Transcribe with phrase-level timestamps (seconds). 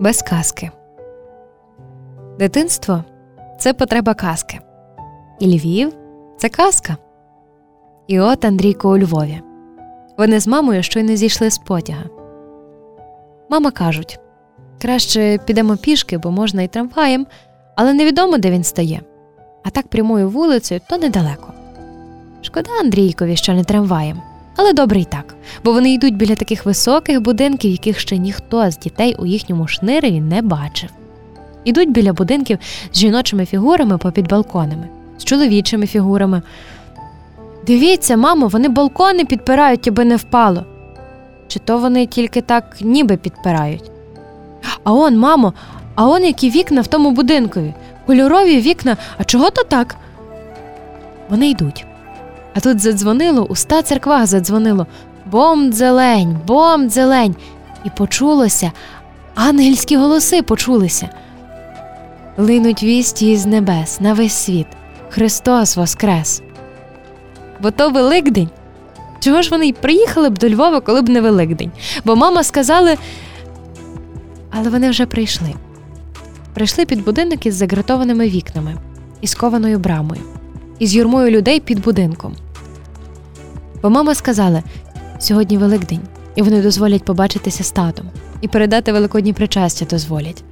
[0.00, 0.70] без казки.
[2.38, 3.04] Дитинство
[3.58, 4.60] це потреба казки.
[5.38, 5.92] І Львів
[6.36, 6.96] це казка.
[8.06, 9.40] І от Андрійко у Львові.
[10.18, 12.04] Вони з мамою щойно зійшли з потяга.
[13.50, 14.20] Мама кажуть
[14.80, 17.26] краще підемо пішки, бо можна і трамваєм,
[17.74, 19.00] але невідомо, де він стає.
[19.64, 21.52] А так прямою вулицею то недалеко.
[22.42, 24.22] Шкода Андрійкові, що не трамваєм,
[24.58, 25.34] але добре й так,
[25.64, 30.20] бо вони йдуть біля таких високих будинків, яких ще ніхто з дітей у їхньому шниреві
[30.20, 30.90] не бачив.
[31.64, 32.58] Ідуть біля будинків
[32.92, 36.42] з жіночими фігурами попід балконами, з чоловічими фігурами.
[37.66, 40.64] Дивіться, мамо, вони балкони підпирають, аби не впало.
[41.48, 43.90] Чи то вони тільки так ніби підпирають?
[44.84, 45.52] А он, мамо,
[45.94, 47.74] а он які вікна в тому будинкові,
[48.06, 49.96] кольорові вікна, а чого то так?
[51.28, 51.87] Вони йдуть.
[52.54, 54.86] А тут задзвонило, у ста церквах задзвонило
[55.26, 57.36] бом дзелень, бом дзелень.
[57.84, 58.72] І почулося,
[59.34, 61.08] ангельські голоси почулися.
[62.38, 64.66] Линуть вісті із небес на весь світ.
[65.10, 66.42] Христос Воскрес.
[67.60, 68.48] Бо то Великдень.
[69.20, 71.72] Чого ж вони й приїхали б до Львова, коли б не Великдень?
[72.04, 72.96] Бо мама сказали.
[74.50, 75.54] Але вони вже прийшли.
[76.54, 78.74] Прийшли під будинок із загратованими вікнами,
[79.20, 80.20] із кованою брамою,
[80.78, 82.36] із юрмою людей під будинком.
[83.82, 84.62] Бо мама сказала
[85.18, 86.00] сьогодні Великдень,
[86.34, 88.06] і вони дозволять побачитися з татом
[88.40, 90.44] і передати великодні причастя дозволять.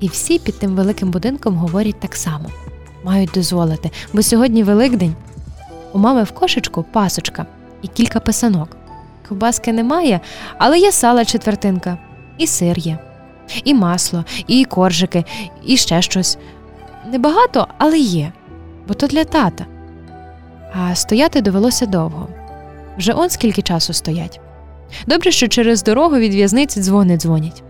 [0.00, 2.50] І всі під тим великим будинком говорять так само
[3.04, 5.14] мають дозволити, бо сьогодні Великдень.
[5.92, 7.46] У мами в кошечку пасочка
[7.82, 8.76] і кілька писанок.
[9.28, 10.20] Ковбаски немає,
[10.58, 11.98] але є сала четвертинка,
[12.38, 12.98] і сир є,
[13.64, 15.24] і масло, і коржики,
[15.64, 16.38] і ще щось.
[17.12, 18.32] Небагато, але є,
[18.90, 19.66] бо то для тата.
[20.72, 22.28] А стояти довелося довго.
[22.98, 24.40] Вже он скільки часу стоять.
[25.06, 27.62] Добре, що через дорогу від в'язниці дзвони дзвонять.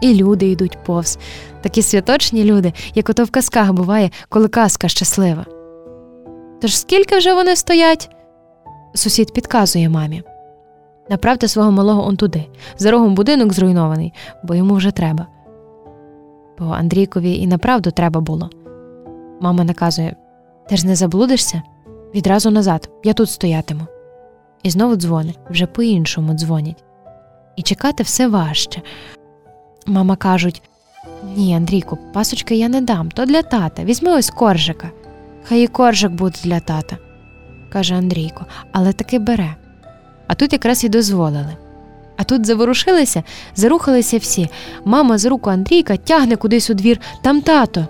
[0.00, 1.18] І люди йдуть повз,
[1.60, 5.46] такі святочні люди, як ото в казках буває, коли казка щаслива.
[6.60, 8.10] Тож скільки вже вони стоять?
[8.94, 10.22] Сусід підказує мамі.
[11.10, 12.46] Направте свого малого он туди,
[12.78, 15.26] за рогом будинок зруйнований, бо йому вже треба.
[16.58, 18.50] Бо Андрійкові і направду треба було.
[19.40, 20.16] Мама наказує
[20.68, 21.62] Ти ж не заблудишся?
[22.14, 23.86] Відразу назад, я тут стоятиму.
[24.62, 26.84] І знову дзвонить, вже по-іншому дзвонять.
[27.56, 28.82] І чекати все важче.
[29.86, 30.62] Мама кажуть
[31.36, 33.84] Ні, Андрійку, пасочки я не дам, то для тата.
[33.84, 34.90] Візьми ось коржика.
[35.44, 36.96] Хай і коржик буде для тата,
[37.72, 39.54] каже Андрійко, але таки бере.
[40.26, 41.56] А тут якраз і дозволили.
[42.16, 43.22] А тут заворушилися,
[43.54, 44.48] зарухалися всі.
[44.84, 47.86] Мама з руку Андрійка тягне кудись у двір, там тато.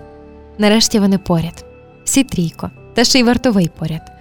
[0.57, 1.65] Нарешті вони поряд,
[2.03, 4.11] всі трійко, та ще й вартовий поряд.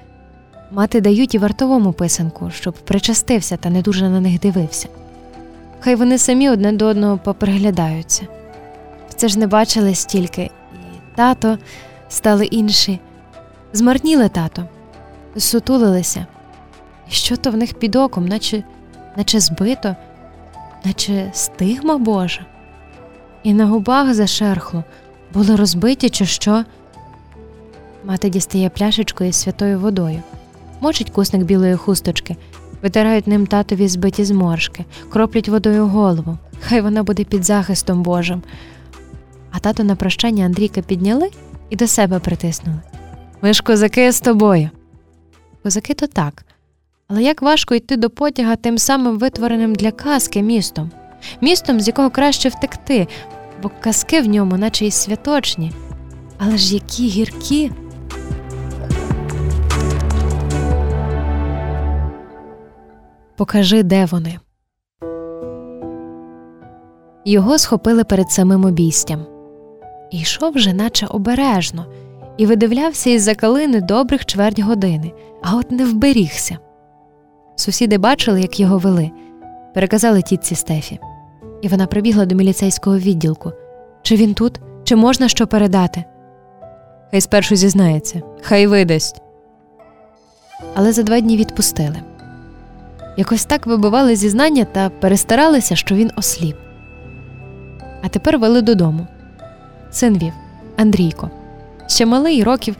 [0.70, 4.88] Мати дають і вартовому писанку, щоб причастився та не дуже на них дивився.
[5.80, 8.26] Хай вони самі одне до одного поприглядаються.
[9.16, 11.58] Це ж не бачили стільки, і тато
[12.08, 13.00] стали інші.
[13.72, 14.64] Змарніли тато,
[15.36, 16.26] сутулилися.
[17.08, 18.62] Що то в них під оком, наче
[19.16, 19.96] наче збито,
[20.84, 22.46] наче стигма Божа.
[23.42, 24.84] І на губах зашерхло,
[25.32, 26.64] було розбиті, чи що.
[28.04, 30.22] Мати дістає пляшечку із святою водою,
[30.80, 32.36] мочить кусник білої хусточки,
[32.82, 36.38] витирають ним татові збиті зморшки, кроплять водою голову.
[36.60, 38.42] Хай вона буде під захистом Божим.
[39.50, 41.30] А тато на прощання Андрійка підняли
[41.70, 42.78] і до себе притиснули.
[43.42, 44.70] Ми ж козаки з тобою.
[45.62, 46.44] Козаки то так.
[47.08, 50.90] Але як важко йти до потяга тим самим витвореним для казки містом,
[51.40, 53.08] містом, з якого краще втекти,
[53.62, 55.72] бо казки в ньому, наче й святочні,
[56.38, 57.70] але ж які гіркі.
[63.36, 64.38] Покажи, де вони.
[67.24, 69.26] Його схопили перед самим обійстям.
[70.10, 71.86] І йшов вже, наче обережно,
[72.36, 76.58] і видивлявся із за калини добрих чверть години, а от не вберігся.
[77.56, 79.10] Сусіди бачили, як його вели,
[79.74, 81.00] переказали тітці Стефі,
[81.62, 83.52] і вона прибігла до міліцейського відділку.
[84.02, 86.04] Чи він тут, чи можна що передати?
[87.10, 89.22] Хай спершу зізнається, хай видасть.
[90.74, 92.11] Але за два дні відпустили.
[93.16, 96.56] Якось так вибивали зізнання та перестаралися, що він осліп.
[98.02, 99.06] А тепер вели додому.
[99.90, 100.32] Син вів
[100.76, 101.30] Андрійко.
[101.86, 102.76] Ще малий років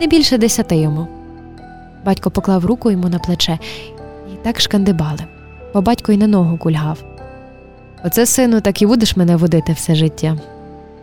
[0.00, 1.06] не більше десяти йому.
[2.04, 3.58] Батько поклав руку йому на плече
[4.32, 5.24] і так шкандибали,
[5.74, 7.04] бо батько й на ногу кульгав.
[8.04, 10.36] Оце, сину, так і будеш мене водити все життя.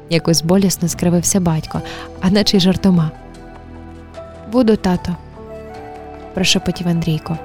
[0.09, 1.81] Якось болісно скривився батько,
[2.21, 3.11] а наче й жартома.
[4.51, 5.15] Буду, тато,
[6.33, 7.37] прошепотів Андрійко.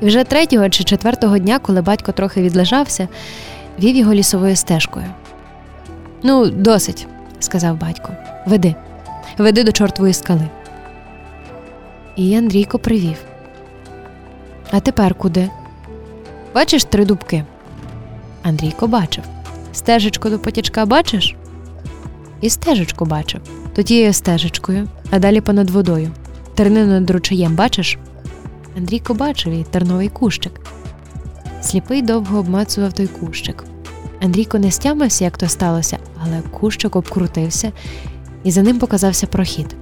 [0.00, 3.08] І вже третього чи четвертого дня, коли батько трохи відлежався,
[3.78, 5.06] вів його лісовою стежкою.
[6.22, 7.06] Ну, досить,
[7.40, 8.12] сказав батько.
[8.46, 8.74] Веди,
[9.38, 10.48] веди до чортової скали.
[12.16, 13.16] І Андрійко привів.
[14.70, 15.50] А тепер куди?
[16.54, 17.44] Бачиш три дубки?
[18.42, 19.24] Андрійко бачив.
[19.72, 21.34] Стежечку до потічка бачиш?
[22.40, 23.40] І стежечку бачив.
[23.74, 26.10] То тією стежечкою, а далі понад водою.
[26.54, 27.98] Тернину над ручаєм бачиш?
[28.78, 30.60] Андрійко бачив і терновий кущик.
[31.62, 33.64] Сліпий довго обмацував той кущик.
[34.22, 37.72] Андрійко не стямився, як то сталося, але кущик обкрутився,
[38.44, 39.76] і за ним показався прохід.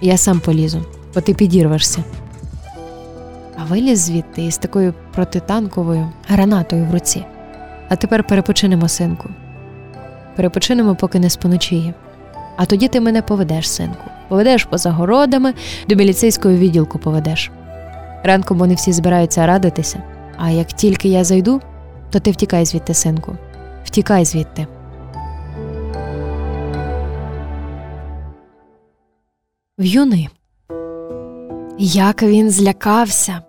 [0.00, 0.84] Я сам полізу,
[1.14, 2.04] бо ти підірвешся.
[3.56, 7.24] А виліз звідти із такою протитанковою гранатою в руці.
[7.88, 9.28] А тепер перепочинемо, синку.
[10.36, 11.94] Перепочинемо, поки не споночіє.
[12.56, 14.10] А тоді ти мене поведеш, синку.
[14.28, 15.54] Поведеш поза городами,
[15.88, 17.50] до міліцейського відділку поведеш.
[18.24, 20.02] Ранком вони всі збираються радитися,
[20.36, 21.60] а як тільки я зайду,
[22.10, 23.36] то ти втікай звідти, синку.
[23.84, 24.66] Втікай звідти.
[29.78, 30.28] В'юни.
[31.78, 33.42] Як він злякався.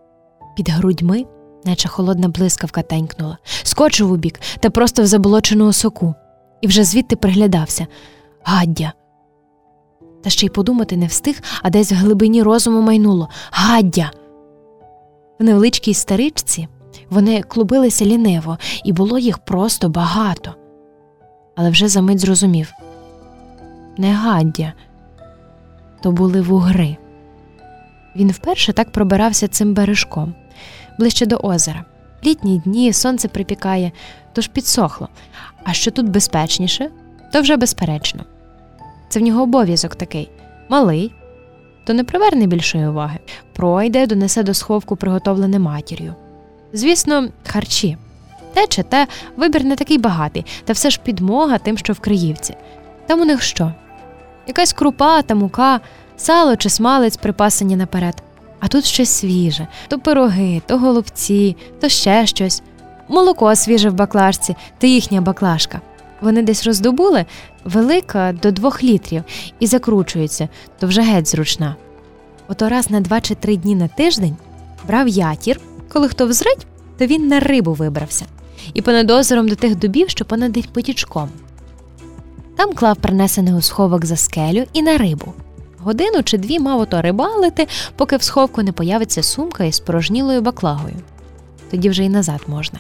[0.55, 1.25] Під грудьми,
[1.65, 6.15] наче холодна блискавка тенькнула, скочив у бік та просто в заболочену осоку,
[6.61, 7.87] і вже звідти приглядався.
[8.43, 8.93] Гаддя.
[10.23, 14.11] Та ще й подумати не встиг, а десь в глибині розуму майнуло Гаддя.
[15.39, 16.67] В невеличкій старичці
[17.09, 20.55] вони клубилися ліниво, і було їх просто багато.
[21.55, 22.73] Але вже за мить зрозумів
[23.97, 24.73] не гаддя,
[26.01, 26.97] то були вугри.
[28.15, 30.35] Він вперше так пробирався цим бережком
[30.99, 31.85] ближче до озера.
[32.25, 33.91] Літні дні сонце припікає,
[34.33, 35.09] тож підсохло.
[35.63, 36.89] А що тут безпечніше,
[37.33, 38.23] то вже безперечно.
[39.09, 40.29] Це в нього обов'язок такий
[40.69, 41.13] малий,
[41.83, 43.19] то не приверне більшої уваги,
[43.53, 46.15] пройде, донесе до сховку приготовлене матір'ю.
[46.73, 47.97] Звісно, харчі.
[48.53, 49.07] Те чи те
[49.37, 52.55] вибір не такий багатий, та все ж підмога тим, що в Криївці.
[53.07, 53.73] Там у них що?
[54.47, 55.79] Якась крупа та мука,
[56.17, 58.23] сало чи смалець припасані наперед.
[58.59, 62.61] А тут щось свіже то пироги, то голубці, то ще щось.
[63.07, 65.81] Молоко свіже в баклажці, то їхня баклажка.
[66.21, 67.25] Вони десь роздобули
[67.63, 69.23] велика до двох літрів
[69.59, 70.49] і закручується,
[70.79, 71.75] то вже геть зручна.
[72.47, 74.35] Ото раз на два чи три дні на тиждень
[74.87, 75.59] брав ятір,
[75.93, 76.67] коли хто взрить,
[76.97, 78.25] то він на рибу вибрався,
[78.73, 81.29] і понад озером до тих дубів, що понад потічком.
[82.57, 85.33] Там клав принесений у сховок за скелю і на рибу.
[85.79, 90.95] Годину чи дві мав ото рибалити, поки в сховку не появиться сумка із порожнілою баклагою.
[91.71, 92.79] Тоді вже й назад можна.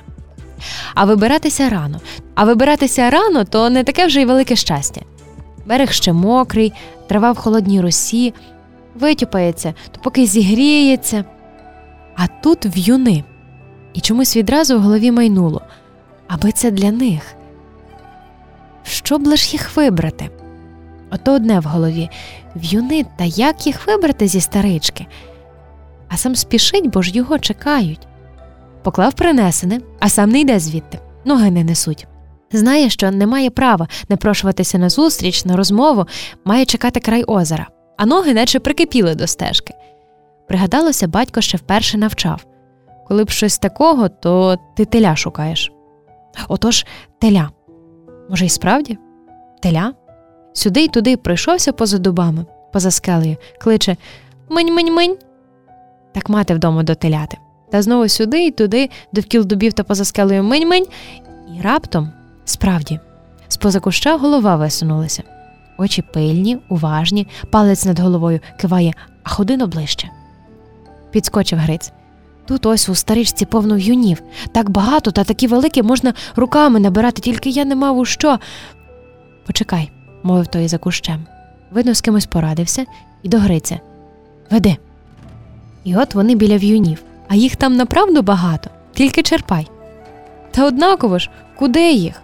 [0.95, 1.99] А вибиратися рано.
[2.35, 5.01] А вибиратися рано то не таке вже й велике щастя.
[5.65, 6.73] Берег ще мокрий,
[7.07, 8.33] трава в холодній росі,
[8.95, 11.25] витюпається, то поки зігріється.
[12.15, 13.23] А тут в'юни.
[13.93, 15.61] І чомусь відразу в голові майнуло
[16.27, 17.35] аби це для них.
[18.83, 20.29] Що б лиш їх вибрати?
[21.11, 22.09] Ото одне в голові
[22.55, 25.05] в'юни, та як їх вибрати зі старички?
[26.09, 28.07] А сам спішить, бо ж його чекають.
[28.87, 32.07] Поклав принесене, а сам не йде звідти, ноги не несуть.
[32.51, 36.05] Знає, що не має права напрошуватися на зустріч, на розмову,
[36.45, 37.67] має чекати край озера,
[37.97, 39.73] а ноги наче прикипіли до стежки.
[40.47, 42.45] Пригадалося, батько ще вперше навчав
[43.07, 45.71] коли б щось такого, то ти теля шукаєш.
[46.47, 46.85] Отож,
[47.19, 47.49] теля.
[48.29, 48.97] Може, і справді?
[49.61, 49.93] Теля?
[50.53, 53.97] Сюди й туди пройшовся поза дубами, поза скелею, кличе
[54.49, 55.17] Минь минь минь.
[56.13, 57.37] Так мати вдома до теляти.
[57.71, 60.85] Та знову сюди й туди, довкіл дубів та поза скелею минь минь.
[61.57, 62.11] І раптом,
[62.45, 62.99] справді,
[63.47, 65.23] з поза куща голова висунулася.
[65.77, 68.93] Очі пильні, уважні, палець над головою киває,
[69.23, 70.09] а ходино ближче.
[71.11, 71.91] Підскочив Гриць.
[72.47, 74.21] Тут ось у старичці повно юнів.
[74.51, 78.39] Так багато та такі великі можна руками набирати, тільки я не мав у що.
[79.45, 79.91] Почекай,
[80.23, 81.25] мовив той за кущем.
[81.71, 82.85] Видно, з кимось порадився
[83.23, 83.79] і до Гриця.
[84.51, 84.77] Веди.
[85.83, 89.67] І от вони біля в'юнів, а їх там направду багато, тільки черпай.
[90.51, 92.21] Та однаково ж, куди їх?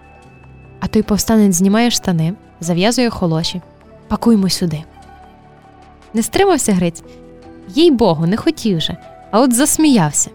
[0.80, 3.60] А той повстанець знімає штани, зав'язує холоші.
[4.08, 4.82] Пакуймо сюди.
[6.14, 7.02] Не стримався Гриць.
[7.68, 8.96] Їй богу, не хотів же
[9.34, 10.30] а от засміявся.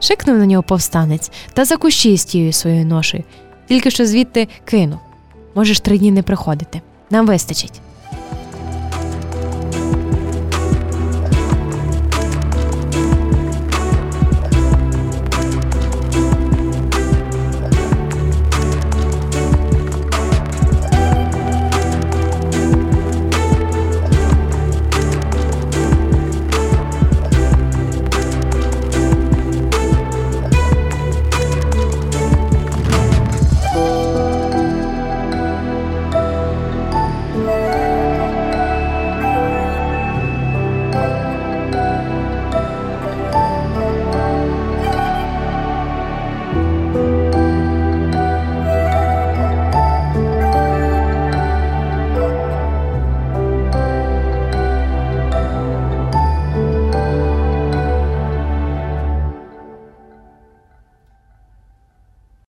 [0.00, 3.24] Шикнув на нього повстанець та за кущі з тією своєю ношею,
[3.68, 4.98] тільки що звідти кинув.
[5.54, 6.80] Можеш три дні не приходити.
[7.10, 7.80] Нам вистачить.